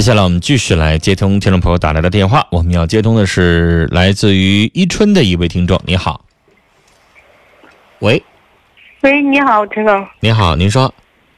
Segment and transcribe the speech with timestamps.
[0.00, 6.24] 接下来我们继续来接通听众朋友打来的电话，我们要接通的是来自于伊春的一位听众，你好。
[7.98, 8.22] 喂，
[9.02, 10.06] 喂，你好，陈总。
[10.20, 10.90] 你好，您说。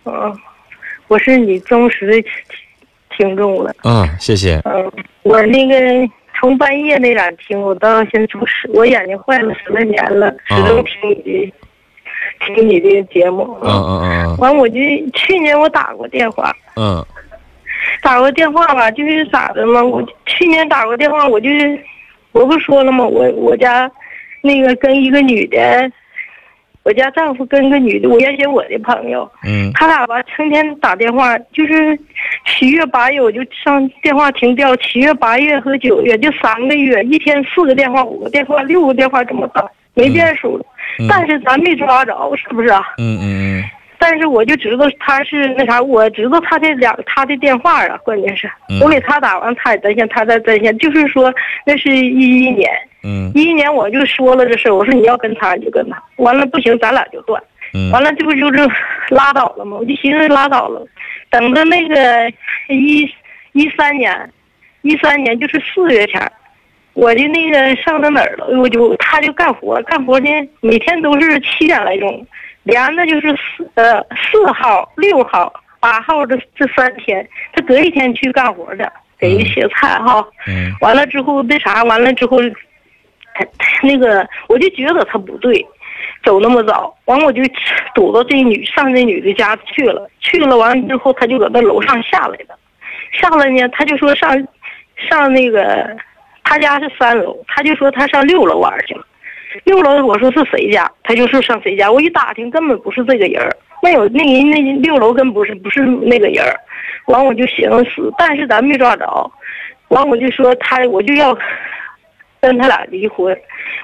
[0.05, 0.33] 嗯，
[1.09, 2.29] 我是你忠实的
[3.19, 3.75] 听众了。
[3.83, 4.63] 嗯，谢谢。
[4.65, 4.93] 嗯，
[5.25, 5.75] 我那个
[6.39, 11.53] 从半夜那点听，我到现在十，我眼睛坏了十来年了，始终听你的，
[12.47, 13.59] 听你的节目。
[13.61, 14.37] 嗯嗯嗯。
[14.37, 14.77] 完，我就
[15.15, 16.55] 去年我打过电话。
[16.77, 17.05] 嗯。
[18.03, 19.83] 打过电话吧，就是咋的嘛？
[19.83, 21.81] 我去年打过电话，我就是，
[22.33, 23.07] 我不说了吗？
[23.07, 23.91] 我我家
[24.43, 25.91] 那个跟一个女的，
[26.83, 31.97] 我家丈夫跟个女的，我原先我的朋友，嗯，他俩吧成天打电话，就是
[32.45, 40.67] 七月八月我就上电话停掉，七月八月和九月就三个月，一天四个电话，五个电话，六个电话这么打，没变数了。
[41.09, 42.83] 但是咱没抓着，是不是啊？
[42.99, 43.25] 嗯嗯
[43.61, 43.65] 嗯。
[44.05, 51.33] 但是我就知道他是那啥，我知道他的两他的电话啊，关键是我给他打完，他也在线，他在在线，就是说
[51.65, 52.69] 那是一一年，
[53.05, 57.41] 嗯，一一年我就说了这事我说你要跟他你就跟他，完了不行咱俩就断，
[57.75, 58.69] 嗯，完了这不就是
[59.11, 59.77] 拉倒了吗？
[59.79, 60.85] 我就寻思拉倒了，
[61.31, 62.29] 等到那个
[62.71, 63.09] 一
[63.53, 64.33] 一三年，
[64.81, 66.21] 一三年就是四月前，
[66.95, 70.29] 我的那个上到哪儿了，我就他就干活干活呢，
[70.61, 72.27] 每天都是七点来钟。
[72.65, 80.25] 连着就是四呃四号、六号、八号这这三天，他隔一天去干活的，给人写菜哈。
[80.47, 80.73] 嗯。
[80.81, 82.39] 完了之后那啥，完了之后，
[83.35, 83.45] 他
[83.83, 85.67] 那个我就觉得他不对，
[86.25, 86.95] 走那么早。
[87.07, 87.43] 完我就
[87.95, 92.59] 堵到这女上这女的家去了，去了完了之后他就搁那楼上下来了，
[93.13, 94.31] 下来呢他就说上
[95.09, 95.97] 上那个
[96.45, 99.05] 他家是三楼，他就说他上六楼玩去了。
[99.65, 101.91] 六楼，我说是谁家，他就说上谁家。
[101.91, 106.45] 我一打听，根本不是这个人没有那人那六楼根本不是不是那个人
[107.07, 109.31] 完我就寻思，但是咱没抓着，
[109.89, 111.37] 完我就说他，我就要
[112.41, 113.37] 跟他俩离婚。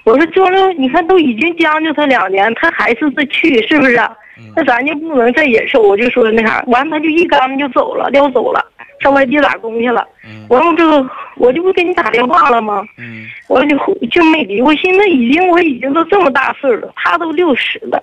[0.05, 4.01] 我说这了，你看都已经将就他两年，他还是这去，是不是？
[4.55, 5.83] 那咱就不能再忍受。
[5.83, 8.65] 我就说那啥，完他就一竿子就走了，撂走了。
[9.01, 10.05] 上外地打工去了，
[10.49, 12.85] 完了这个我就不给你打电话了吗？
[12.97, 13.77] 嗯我就
[14.11, 14.61] 就没理。
[14.61, 18.03] 我现在已经我已经都这么大岁了，他都六十了，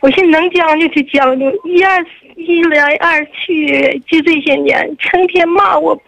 [0.00, 2.04] 我现在能将就就将就，一二
[2.36, 6.00] 一来二去，就这些年成天骂我，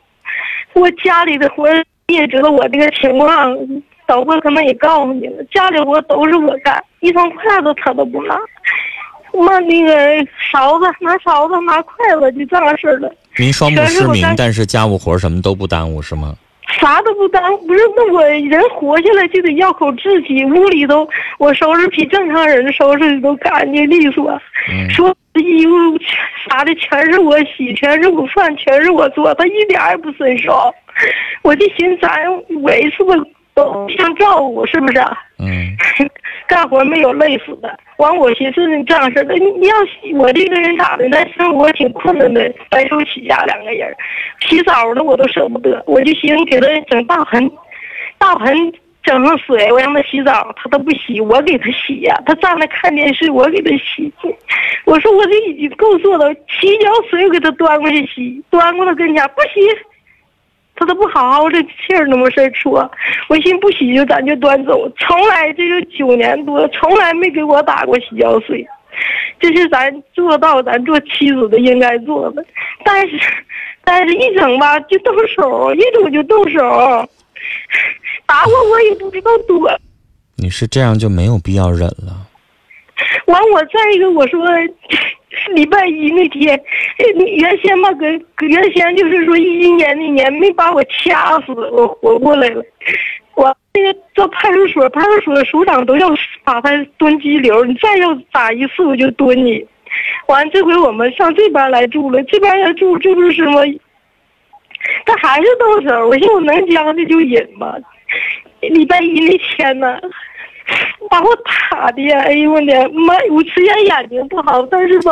[0.73, 1.69] 我家里的活
[2.07, 3.57] 你也知道我这个情况，
[4.07, 8.39] 导播可能也告诉你了，家里活都是我干，一双筷子他都不拿。
[9.47, 13.15] 拿那个勺子，拿勺子，拿筷子，就这样式儿的。
[13.37, 16.35] 您双目失明，但是家务活什么都不耽误，是吗？
[16.69, 21.09] 啥都不耽误，不是那我人活下来就得要口志气，屋里都
[21.39, 24.39] 我收拾比正常人收拾的都干净利索。
[24.91, 25.73] 说衣服
[26.49, 30.73] 啥的全是我洗，全是我饭，全是我做，他一点也不伸手。
[31.43, 32.31] 我就寻思，咱
[32.63, 33.25] 我是不是
[33.55, 34.99] 都相照顾，是不是？
[35.39, 35.58] 嗯。
[36.49, 37.79] 干活没有累死的。
[37.99, 39.77] 完，我寻思这样式的，你要
[40.19, 41.19] 我这个人咋的呢？
[41.37, 43.95] 生活挺困难的，白手起家两个人，
[44.41, 45.83] 洗澡的我都舍不得。
[45.87, 47.51] 我就寻思给他整大盆，
[48.17, 48.73] 大盆
[49.03, 52.19] 整上水，我让他洗澡，他都不洗，我给他洗呀。
[52.25, 54.11] 他站那看电视，我给他洗。
[54.87, 59.61] 我说我这已经够做的，洗脚水我给他端过去洗，端过来跟前不洗。
[60.79, 62.89] 他都不好好的气儿那么事儿说，
[63.29, 68.65] 我寻不洗就咱就端走，从来这就九年多，从来没给我打过洗脚水，
[69.41, 72.45] 这是咱做到咱做妻子的应该做的。
[72.85, 73.19] 但是，
[73.83, 76.61] 但是一整吧就动手，一整就动手，
[78.25, 79.69] 打我我也不知道躲。
[80.37, 82.29] 你是这样就没有必要忍了。
[83.27, 84.39] 完，我再一个我说。
[85.55, 86.61] 礼拜一那天，
[87.37, 88.07] 原先吧，搁
[88.47, 92.63] 原先就是说一一年那年没把我掐死，我活过来了。
[93.35, 96.09] 我那个到派出所，派出所署长都要
[96.45, 99.65] 把他蹲拘留，你再要打一次我就蹲你。
[100.27, 103.65] 完这回我们上这边来住了，这边来住这不是什么？
[105.07, 107.75] 他还是动手，我寻我能将就就忍吧。
[108.61, 109.99] 礼拜一那天呢？
[111.11, 111.29] 把我
[111.71, 113.15] 打的呀，哎呦我的妈！
[113.31, 115.11] 我虽然眼睛不好，但是吧，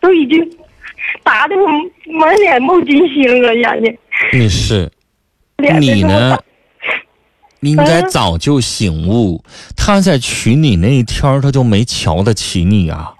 [0.00, 0.46] 都已经
[1.22, 1.66] 打的我
[2.12, 3.98] 满脸冒金星了，眼睛。
[4.32, 4.90] 你是，
[5.80, 6.38] 你呢？
[7.60, 9.42] 应该早就醒悟，
[9.76, 13.14] 他在娶你那一天，他就没瞧得起你啊，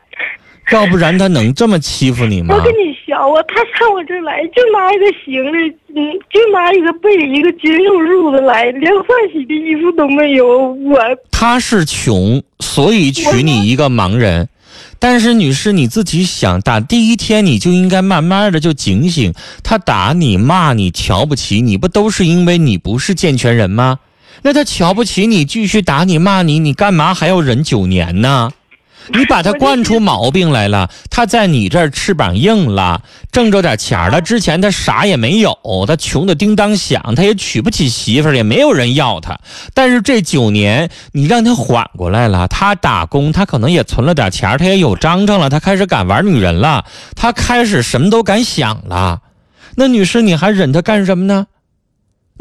[0.72, 2.54] 要不然他能这么欺负你吗？
[2.54, 10.72] 我跟你小啊，他上我这来就拿一个行李，嗯，就拿一个被一个军用褥子来，连换洗的衣服都没有。
[10.72, 10.98] 我
[11.30, 14.48] 他是穷，所以娶你一个盲人。
[14.98, 19.34] 但是女士，你自己想，打第一天你就应该慢慢的就警醒。
[19.64, 23.98] 他打你、骂你、瞧不起你，不都是因为你不是健全人吗？
[24.42, 28.50] 那他瞧不起你，继续打你、骂你，你干嘛还要忍九年呢？
[29.08, 34.20] 你把他惯出毛病来了，他在你这儿翅膀硬了，挣着点钱了。
[34.20, 35.56] 之前他啥也没有，
[35.86, 39.38] 他穷的叮当响，他也娶不起媳妇，也没有人要他。
[39.74, 46.84] 但是这九年，你让他缓过来了，他打工，他可能也存了点钱，他也有章程了，他开始敢玩女人了，
[47.16, 49.20] 他开始什么都敢想了。
[49.76, 51.46] 那女士，你还忍他干什么呢？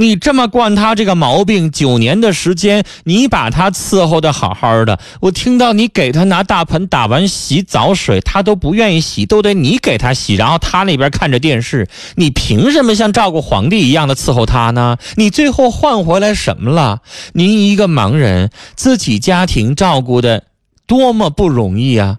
[0.01, 4.99] 你这么惯他这个毛病，九年的时间，你把他伺候的好好的。
[5.19, 10.33] 我听到你给他拿大盆打完洗澡水，他都不愿意洗，都得你给他洗。
[10.33, 14.97] 然后他那边看着电视，你凭什么像照顾皇帝一样的伺候他呢？
[15.17, 17.01] 你最后换回来什么了？
[17.33, 20.45] 您一个盲人，自己家庭照顾的
[20.87, 22.17] 多么不容易啊！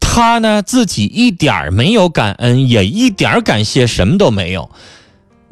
[0.00, 4.68] 他呢，自己一点没有感恩，也一点感谢，什么都没有。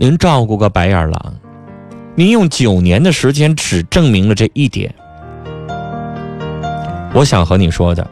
[0.00, 1.35] 您照顾个白眼狼，
[2.15, 4.95] 您用九年的时间只证明了这一点。
[7.12, 8.09] 我想和你说的，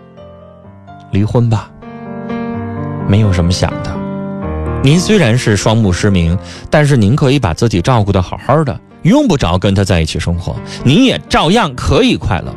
[1.12, 1.70] 离婚吧，
[3.06, 3.96] 没有什么想的。
[4.82, 6.36] 您虽然是双目失明，
[6.68, 12.52] 但是您可以把自己照顾的好好的，用不着跟他在一起生活，您也照样可以快乐。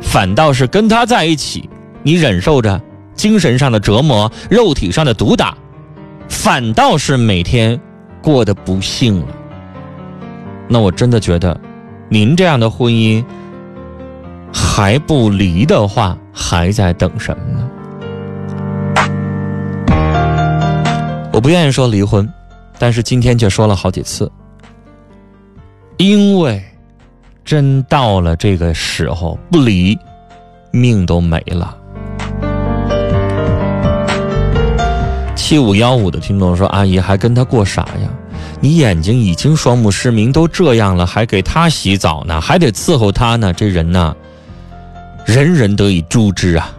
[0.00, 1.68] 反倒是跟他在一起，
[2.04, 2.80] 你忍受着
[3.14, 5.56] 精神上的折磨，肉体上的毒打。
[6.30, 7.78] 反倒是每天
[8.22, 9.36] 过得不幸了。
[10.66, 11.60] 那我真的觉得，
[12.08, 13.22] 您这样的婚姻
[14.52, 17.70] 还不离的话，还在等什么呢？
[21.32, 22.28] 我不愿意说离婚，
[22.78, 24.30] 但是今天却说了好几次，
[25.96, 26.62] 因为
[27.44, 29.98] 真到了这个时候，不离，
[30.70, 31.76] 命都没了。
[35.50, 38.08] 七五幺五的听众说：“阿姨还跟他过啥呀？
[38.60, 43.52] 你眼睛已经双目失明，都这样了，还给他洗澡呢，还得伺候他呢。
[43.52, 44.14] 这人呐，
[45.26, 46.70] 人人得以诛之啊！”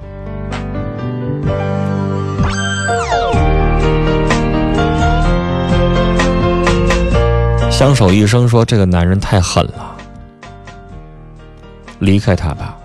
[7.69, 9.93] 相守一生说：“这个男人太狠了，
[11.99, 12.77] 离开他吧，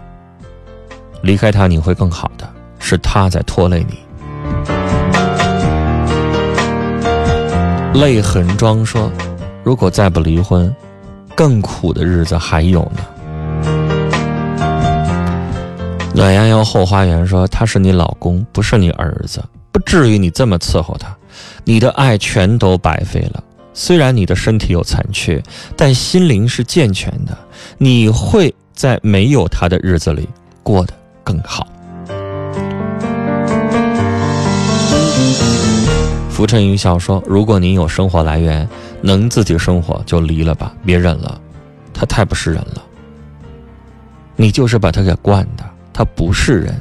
[1.22, 2.44] 离开他你会更好的，
[2.80, 3.98] 是他在拖累你。”
[7.96, 9.10] 泪痕妆说
[9.64, 10.75] ：“如果再不离婚，
[11.34, 13.00] 更苦的日子还有呢。”
[16.14, 21.16] 暖洋洋后花园说：“他是你老公，不是你儿子，不至于你这么伺候他，
[21.64, 23.43] 你的爱全都白费了。
[23.72, 25.42] 虽然你的身体有残缺，
[25.75, 27.37] 但心灵是健全的，
[27.78, 30.28] 你会在没有他的日子里
[30.62, 30.92] 过得
[31.25, 31.66] 更好。”
[36.36, 38.68] 浮沉一笑说：“如果您有生活来源，
[39.00, 41.40] 能自己生活，就离了吧，别忍了，
[41.94, 42.82] 他太不是人了。
[44.36, 46.78] 你就是把他给惯的，他不是人。”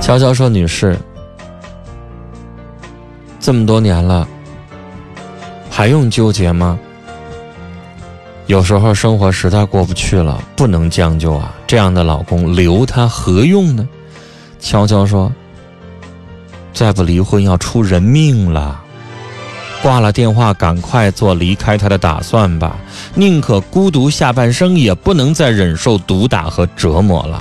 [0.00, 0.96] 悄悄说：“女士，
[3.40, 4.28] 这么多年了。”
[5.70, 6.78] 还用纠结吗？
[8.46, 11.54] 有时候生活实在过不去了，不能将就啊！
[11.68, 13.88] 这样的老公留他何用呢？
[14.58, 15.32] 悄悄说
[16.74, 18.82] ：“再不离婚要出人命了。”
[19.82, 22.76] 挂了电话，赶快做离开他的打算吧。
[23.14, 27.40] 宁可孤独下半生，也不能再忍受毒打和折磨了。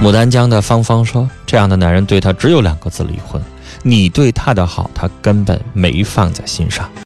[0.00, 3.42] 牡丹江的芳芳说：“这样的男人对她只有两个字：离婚。”
[3.82, 6.90] 你对他的好，他根本没放在心上。